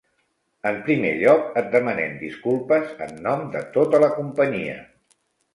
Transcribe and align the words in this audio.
En 0.69 0.79
primer 0.87 1.11
lloc, 1.23 1.43
et 1.61 1.69
demanem 1.75 2.17
disculpes 2.23 2.97
en 3.07 3.13
nom 3.29 3.47
de 3.57 3.65
tota 3.79 4.01
la 4.05 4.13
companyia. 4.19 4.83